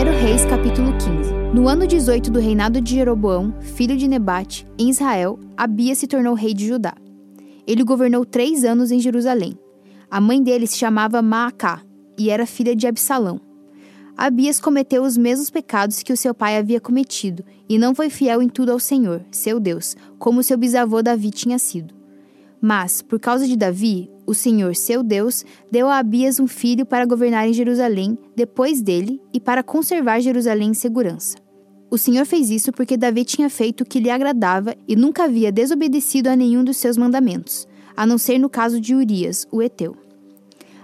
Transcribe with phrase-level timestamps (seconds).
[0.00, 1.30] 1 Reis, capítulo 15.
[1.54, 6.32] No ano 18 do reinado de Jeroboão, filho de Nebate, em Israel, Abias se tornou
[6.32, 6.94] rei de Judá.
[7.66, 9.58] Ele governou três anos em Jerusalém.
[10.10, 11.82] A mãe dele se chamava Maacá
[12.18, 13.42] e era filha de Absalão.
[14.16, 18.40] Abias cometeu os mesmos pecados que o seu pai havia cometido e não foi fiel
[18.40, 21.94] em tudo ao Senhor, seu Deus, como seu bisavô Davi tinha sido.
[22.58, 27.04] Mas, por causa de Davi, o Senhor, seu Deus, deu a Abias um filho para
[27.04, 31.36] governar em Jerusalém depois dele e para conservar Jerusalém em segurança.
[31.90, 35.50] O Senhor fez isso porque Davi tinha feito o que lhe agradava e nunca havia
[35.50, 37.66] desobedecido a nenhum dos seus mandamentos,
[37.96, 39.96] a não ser no caso de Urias, o Eteu.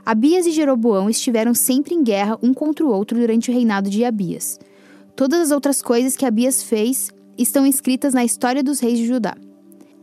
[0.04, 4.04] Abias e Jeroboão estiveram sempre em guerra um contra o outro durante o reinado de
[4.04, 4.58] Abias.
[5.14, 9.36] Todas as outras coisas que Abias fez estão escritas na história dos reis de Judá.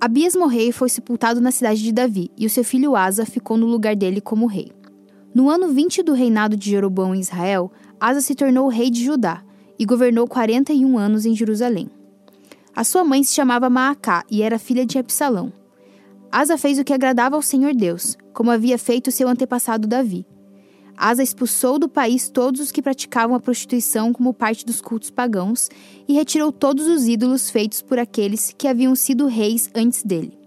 [0.03, 3.55] Abias morreu e foi sepultado na cidade de Davi, e o seu filho Asa ficou
[3.55, 4.69] no lugar dele como rei.
[5.33, 9.41] No ano 20 do reinado de Jeroboão em Israel, Asa se tornou rei de Judá
[9.79, 11.89] e governou 41 anos em Jerusalém.
[12.75, 15.53] A sua mãe se chamava Maacá e era filha de Absalão.
[16.29, 20.25] Asa fez o que agradava ao Senhor Deus, como havia feito seu antepassado Davi.
[20.95, 25.69] Asa expulsou do país todos os que praticavam a prostituição como parte dos cultos pagãos
[26.07, 30.37] e retirou todos os ídolos feitos por aqueles que haviam sido reis antes dele.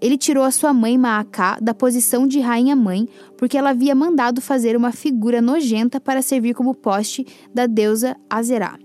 [0.00, 4.76] Ele tirou a sua mãe Maacá da posição de rainha-mãe porque ela havia mandado fazer
[4.76, 8.78] uma figura nojenta para servir como poste da deusa Azerá.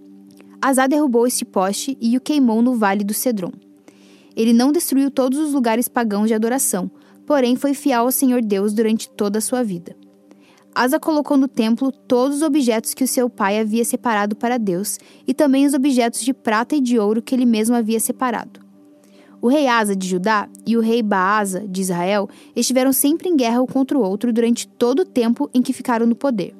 [0.61, 3.51] Azá derrubou este poste e o queimou no vale do Cedron.
[4.35, 6.89] Ele não destruiu todos os lugares pagãos de adoração,
[7.25, 9.95] porém foi fiel ao Senhor Deus durante toda a sua vida.
[10.73, 14.97] Asa colocou no templo todos os objetos que o seu pai havia separado para Deus
[15.27, 18.59] e também os objetos de prata e de ouro que ele mesmo havia separado.
[19.41, 23.61] O rei Asa de Judá e o rei Baasa de Israel estiveram sempre em guerra
[23.61, 26.53] um contra o outro durante todo o tempo em que ficaram no poder.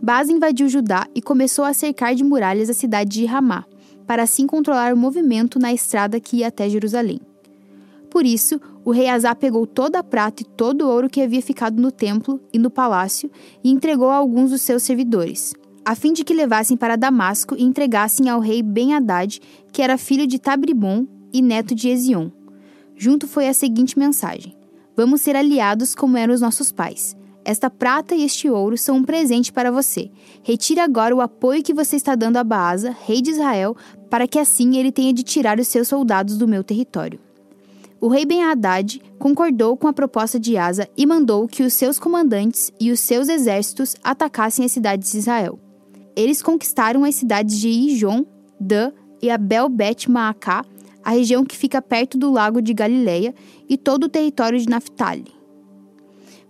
[0.00, 3.64] Baasa invadiu Judá e começou a cercar de muralhas a cidade de Ramá,
[4.06, 7.20] para assim controlar o movimento na estrada que ia até Jerusalém.
[8.16, 11.42] Por isso, o rei Azá pegou toda a prata e todo o ouro que havia
[11.42, 13.30] ficado no templo e no palácio
[13.62, 15.52] e entregou a alguns dos seus servidores,
[15.84, 19.38] a fim de que levassem para Damasco e entregassem ao rei Ben-Hadad,
[19.70, 22.30] que era filho de Tabribon e neto de Ezion.
[22.96, 24.56] Junto foi a seguinte mensagem:
[24.96, 27.14] Vamos ser aliados como eram os nossos pais.
[27.44, 30.10] Esta prata e este ouro são um presente para você.
[30.42, 33.76] Retire agora o apoio que você está dando a Baasa, rei de Israel,
[34.08, 37.20] para que assim ele tenha de tirar os seus soldados do meu território.
[38.06, 42.70] O rei Ben-Hadad concordou com a proposta de Asa e mandou que os seus comandantes
[42.78, 45.58] e os seus exércitos atacassem as cidades de Israel.
[46.14, 48.24] Eles conquistaram as cidades de Ijon,
[48.60, 50.64] Dan e Abel-Bet-Maacá,
[51.02, 53.34] a região que fica perto do lago de Galileia
[53.68, 55.34] e todo o território de Naphtali.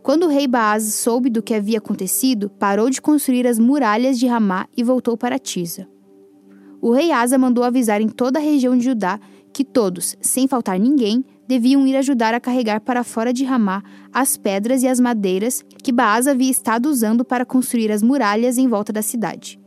[0.03, 4.27] Quando o rei Baaz soube do que havia acontecido, parou de construir as muralhas de
[4.27, 5.89] Ramá e voltou para Tisa.
[6.83, 9.19] O rei Asa mandou avisar em toda a região de Judá
[9.55, 14.37] que todos, sem faltar ninguém, deviam ir ajudar a carregar para fora de Ramá as
[14.37, 18.93] pedras e as madeiras que Baasa havia estado usando para construir as muralhas em volta
[18.93, 19.59] da cidade.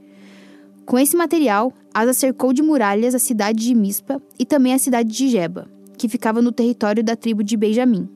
[0.86, 5.10] Com esse material, Asa cercou de muralhas a cidade de Mispa e também a cidade
[5.10, 5.68] de Jeba,
[5.98, 8.10] que ficava no território da tribo de Benjamim.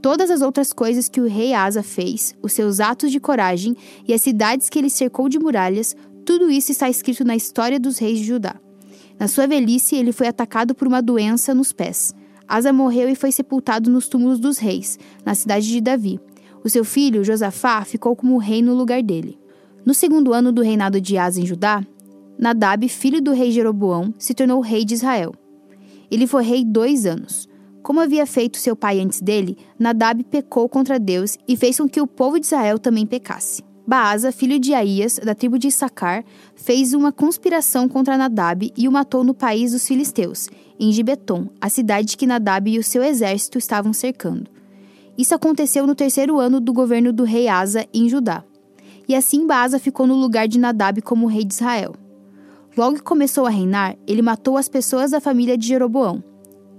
[0.00, 3.76] Todas as outras coisas que o rei Asa fez, os seus atos de coragem
[4.06, 7.98] e as cidades que ele cercou de muralhas, tudo isso está escrito na história dos
[7.98, 8.54] reis de Judá.
[9.18, 12.14] Na sua velhice, ele foi atacado por uma doença nos pés,
[12.50, 16.18] Asa morreu e foi sepultado nos túmulos dos reis, na cidade de Davi.
[16.64, 19.38] O seu filho, Josafá, ficou como rei no lugar dele.
[19.86, 21.80] No segundo ano do reinado de Asa em Judá,
[22.36, 25.32] Nadab, filho do rei Jeroboão, se tornou rei de Israel.
[26.10, 27.48] Ele foi rei dois anos.
[27.84, 32.00] Como havia feito seu pai antes dele, Nadab pecou contra Deus e fez com que
[32.00, 33.62] o povo de Israel também pecasse.
[33.86, 36.24] Baasa, filho de Aías, da tribo de Issacar,
[36.54, 40.48] fez uma conspiração contra Nadab e o matou no país dos filisteus,
[40.78, 44.50] em Gibeton, a cidade que Nadab e o seu exército estavam cercando.
[45.18, 48.44] Isso aconteceu no terceiro ano do governo do rei Asa em Judá.
[49.08, 51.94] E assim Baasa ficou no lugar de Nadab como rei de Israel.
[52.76, 56.22] Logo que começou a reinar, ele matou as pessoas da família de Jeroboão.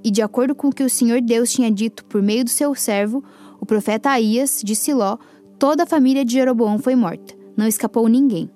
[0.03, 2.73] E de acordo com o que o Senhor Deus tinha dito por meio do seu
[2.73, 3.23] servo,
[3.59, 5.17] o profeta Aías, de Siló,
[5.61, 8.49] toda a família de Jeroboão foi morta, não escapou ninguém.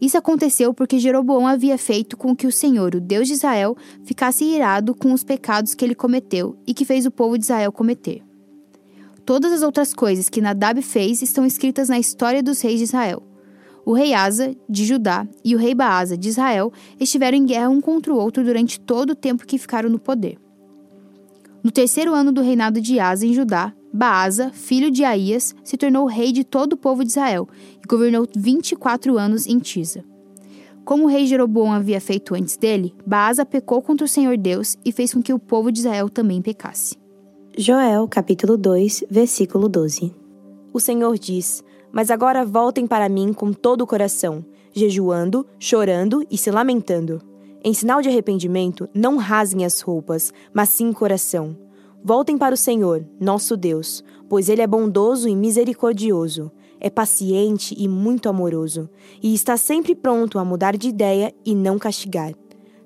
[0.00, 4.44] Isso aconteceu porque Jeroboão havia feito com que o Senhor, o Deus de Israel, ficasse
[4.44, 8.22] irado com os pecados que ele cometeu e que fez o povo de Israel cometer.
[9.26, 13.20] Todas as outras coisas que Nadab fez estão escritas na história dos reis de Israel.
[13.84, 17.80] O rei Asa, de Judá, e o rei Baasa, de Israel, estiveram em guerra um
[17.80, 20.38] contra o outro durante todo o tempo que ficaram no poder.
[21.64, 26.06] No terceiro ano do reinado de Asa em Judá, Baasa, filho de Aías, se tornou
[26.06, 27.48] rei de todo o povo de Israel
[27.82, 30.04] e governou 24 anos em Tisa.
[30.84, 34.92] Como o rei Jeroboão havia feito antes dele, Baasa pecou contra o Senhor Deus e
[34.92, 36.96] fez com que o povo de Israel também pecasse.
[37.56, 40.14] Joel capítulo 2, versículo 12.
[40.72, 41.62] O Senhor diz:
[41.92, 47.20] Mas agora voltem para mim com todo o coração, jejuando, chorando e se lamentando.
[47.64, 51.56] Em sinal de arrependimento, não rasguem as roupas, mas sim o coração.
[52.02, 56.50] Voltem para o Senhor, nosso Deus, pois Ele é bondoso e misericordioso,
[56.80, 58.88] é paciente e muito amoroso,
[59.22, 62.32] e está sempre pronto a mudar de ideia e não castigar.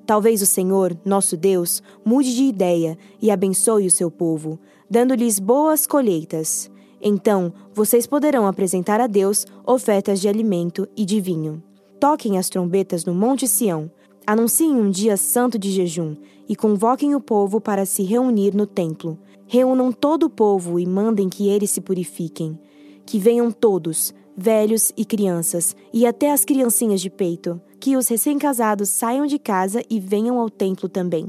[0.06, 4.58] Talvez o Senhor, nosso Deus, mude de ideia e abençoe o seu povo,
[4.90, 6.70] dando-lhes boas colheitas.
[7.00, 11.62] Então vocês poderão apresentar a Deus ofertas de alimento e de vinho.
[12.00, 13.90] Toquem as trombetas no Monte Sião,
[14.26, 16.16] anunciem um dia santo de jejum
[16.48, 19.18] e convoquem o povo para se reunir no templo.
[19.46, 22.58] Reúnam todo o povo e mandem que eles se purifiquem.
[23.04, 28.88] Que venham todos, velhos e crianças, e até as criancinhas de peito que os recém-casados
[28.90, 31.26] saiam de casa e venham ao templo também.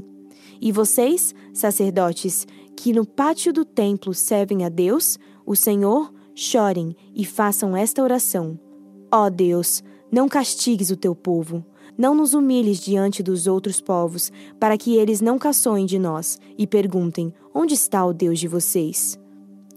[0.60, 2.46] E vocês, sacerdotes,
[2.76, 8.58] que no pátio do templo servem a Deus, o Senhor, chorem e façam esta oração:
[9.12, 9.82] Ó oh Deus,
[10.12, 11.64] não castigues o teu povo.
[11.96, 16.66] Não nos humilhes diante dos outros povos, para que eles não caçoem de nós e
[16.66, 19.18] perguntem: Onde está o Deus de vocês?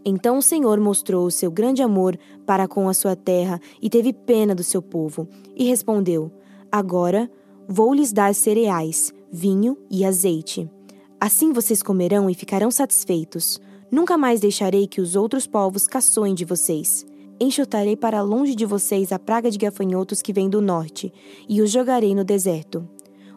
[0.03, 4.13] Então o Senhor mostrou o seu grande amor para com a sua terra e teve
[4.13, 6.31] pena do seu povo, e respondeu:
[6.71, 7.29] Agora
[7.67, 10.69] vou lhes dar cereais, vinho e azeite.
[11.19, 13.59] Assim vocês comerão e ficarão satisfeitos.
[13.91, 17.05] Nunca mais deixarei que os outros povos caçoem de vocês.
[17.39, 21.13] Enxotarei para longe de vocês a praga de gafanhotos que vem do norte,
[21.47, 22.87] e os jogarei no deserto.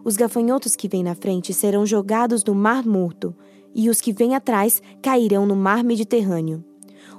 [0.02, 3.34] Os gafanhotos que vêm na frente serão jogados no mar morto,
[3.74, 6.64] e os que vêm atrás cairão no mar Mediterrâneo.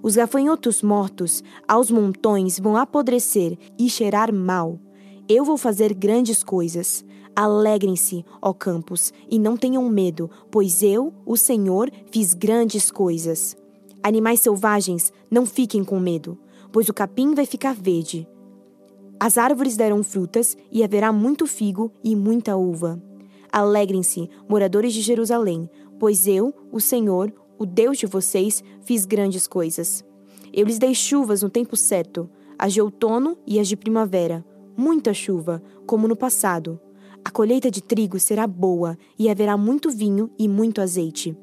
[0.01, 4.80] Os gafanhotos mortos, aos montões, vão apodrecer e cheirar mal.
[5.30, 7.06] Eu vou fazer grandes coisas.
[7.36, 13.56] Alegrem-se, ó campos, e não tenham medo, pois eu, o Senhor, fiz grandes coisas.
[14.01, 16.38] Animais selvagens, não fiquem com medo,
[16.71, 18.27] pois o capim vai ficar verde.
[19.19, 23.01] As árvores darão frutas, e haverá muito figo e muita uva.
[23.51, 25.69] Alegrem-se, moradores de Jerusalém,
[26.00, 30.03] pois eu, o Senhor, o Deus de vocês, fiz grandes coisas.
[30.51, 34.45] Eu lhes dei chuvas no tempo certo, as de outono e as de primavera
[34.81, 36.79] muita chuva, como no passado.
[37.24, 41.38] A colheita de trigo será boa e haverá muito vinho e muito azeite.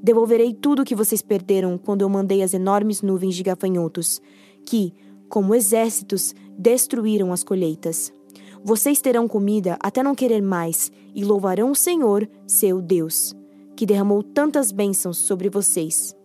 [0.00, 4.20] Devolverei tudo o que vocês perderam quando eu mandei as enormes nuvens de gafanhotos,
[4.64, 4.92] que,
[5.28, 8.12] como exércitos, destruíram as colheitas.
[8.62, 13.34] Vocês terão comida até não querer mais e louvarão o Senhor, seu Deus,
[13.76, 16.16] que derramou tantas bênçãos sobre vocês.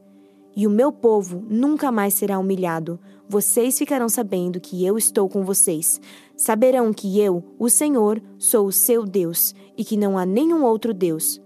[0.56, 3.00] E o meu povo nunca mais será humilhado,
[3.32, 6.02] vocês ficarão sabendo que eu estou com vocês.
[6.36, 10.96] Saberão que eu, o Senhor, sou o seu Deus e que não há nenhum outro
[10.96, 11.40] Deus.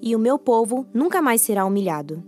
[0.00, 2.22] E o meu povo nunca mais será humilhado.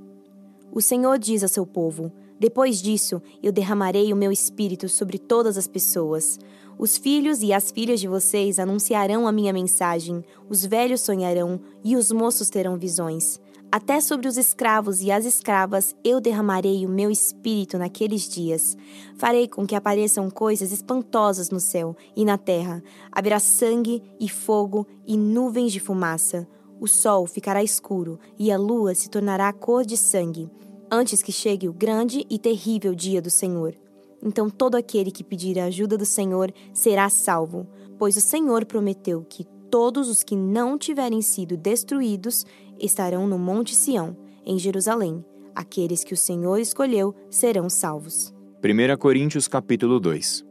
[0.73, 5.57] O Senhor diz a seu povo: Depois disso, eu derramarei o meu espírito sobre todas
[5.57, 6.39] as pessoas.
[6.79, 11.97] Os filhos e as filhas de vocês anunciarão a minha mensagem, os velhos sonharão e
[11.97, 13.41] os moços terão visões.
[13.71, 18.77] Até sobre os escravos e as escravas eu derramarei o meu espírito naqueles dias.
[19.19, 22.83] Farei com que apareçam coisas espantosas no céu e na terra.
[23.13, 26.49] Haverá sangue e fogo e nuvens de fumaça.
[26.81, 30.49] O sol ficará escuro e a lua se tornará cor de sangue,
[30.91, 33.75] antes que chegue o grande e terrível dia do Senhor.
[34.23, 37.67] Então todo aquele que pedir a ajuda do Senhor será salvo,
[37.99, 42.45] pois o Senhor prometeu que todos os que não tiverem sido destruídos
[42.81, 45.25] estarão no Monte Sião, em Jerusalém.
[45.55, 48.33] Aqueles que o Senhor escolheu serão salvos.
[48.63, 50.45] 1 Coríntios capítulo 2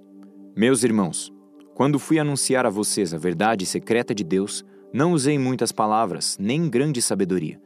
[0.56, 1.32] Meus irmãos,
[1.74, 4.64] quando fui anunciar a vocês a verdade secreta de Deus,
[4.94, 7.62] não usei muitas palavras, nem grande sabedoria.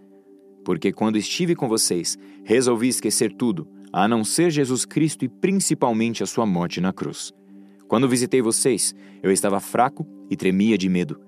[0.63, 6.23] Porque quando estive com vocês, resolvi esquecer tudo, a não ser Jesus Cristo e principalmente
[6.23, 7.33] a sua morte na cruz.
[7.87, 11.19] Quando visitei vocês, eu estava fraco e tremia de medo.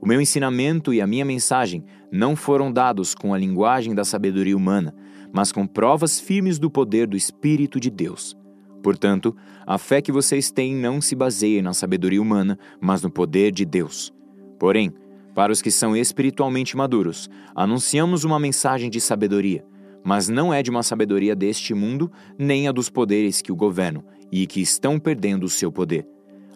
[0.00, 4.56] O meu ensinamento e a minha mensagem não foram dados com a linguagem da sabedoria
[4.56, 4.94] humana,
[5.32, 8.36] mas com provas firmes do poder do Espírito de Deus.
[8.82, 13.52] Portanto, a fé que vocês têm não se baseia na sabedoria humana, mas no poder
[13.52, 14.12] de Deus.
[14.58, 14.92] Porém,
[15.38, 19.64] para os que são espiritualmente maduros, anunciamos uma mensagem de sabedoria,
[20.02, 24.02] mas não é de uma sabedoria deste mundo, nem a dos poderes que o governam
[24.32, 26.04] e que estão perdendo o seu poder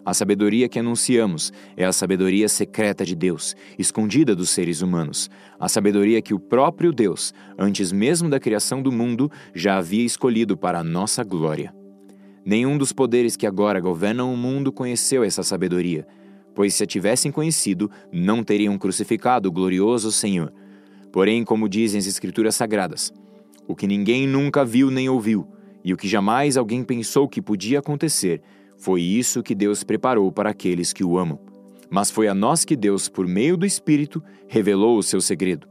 [0.05, 5.29] a sabedoria que anunciamos é a sabedoria secreta de Deus, escondida dos seres humanos.
[5.57, 10.57] A sabedoria que o próprio Deus, antes mesmo da criação do mundo, já havia escolhido
[10.57, 11.73] para a nossa glória.
[12.45, 16.05] Nenhum dos poderes que agora governam o mundo conheceu essa sabedoria,
[16.55, 20.53] pois se a tivessem conhecido, não teriam crucificado o glorioso Senhor.
[21.11, 23.13] Porém, como dizem as Escrituras Sagradas,
[23.67, 25.47] o que ninguém nunca viu nem ouviu,
[25.83, 28.41] e o que jamais alguém pensou que podia acontecer,
[28.77, 31.39] foi isso que Deus preparou para aqueles que o amam.
[31.89, 35.67] Mas foi a nós que Deus, por meio do Espírito, revelou o seu segredo.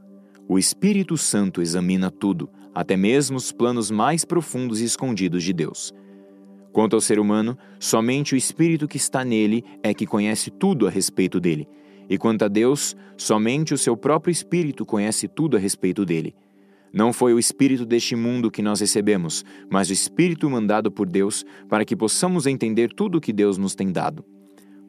[0.48, 5.92] O Espírito Santo examina tudo, até mesmo os planos mais profundos e escondidos de Deus.
[6.72, 10.90] Quanto ao ser humano, somente o Espírito que está nele é que conhece tudo a
[10.90, 11.68] respeito dele.
[12.08, 16.34] E quanto a Deus, somente o seu próprio Espírito conhece tudo a respeito dele.
[16.92, 21.44] Não foi o Espírito deste mundo que nós recebemos, mas o Espírito mandado por Deus
[21.68, 24.24] para que possamos entender tudo o que Deus nos tem dado.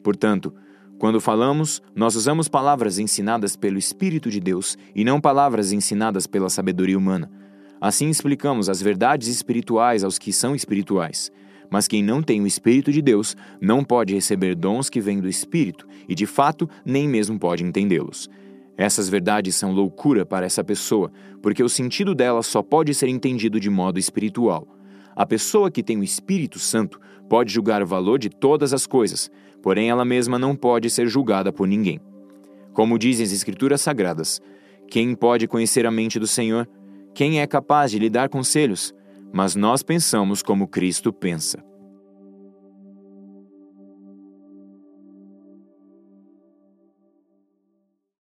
[0.01, 0.53] Portanto,
[0.99, 6.49] quando falamos, nós usamos palavras ensinadas pelo Espírito de Deus e não palavras ensinadas pela
[6.49, 7.31] sabedoria humana.
[7.79, 11.31] Assim explicamos as verdades espirituais aos que são espirituais.
[11.69, 15.27] Mas quem não tem o Espírito de Deus não pode receber dons que vêm do
[15.27, 18.29] Espírito e, de fato, nem mesmo pode entendê-los.
[18.77, 23.59] Essas verdades são loucura para essa pessoa, porque o sentido delas só pode ser entendido
[23.59, 24.67] de modo espiritual.
[25.15, 29.29] A pessoa que tem o Espírito Santo pode julgar o valor de todas as coisas,
[29.61, 31.99] porém ela mesma não pode ser julgada por ninguém.
[32.73, 34.41] Como dizem as Escrituras Sagradas,
[34.89, 36.67] quem pode conhecer a mente do Senhor?
[37.13, 38.93] Quem é capaz de lhe dar conselhos?
[39.33, 41.72] Mas nós pensamos como Cristo pensa.